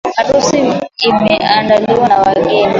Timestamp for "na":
2.09-2.17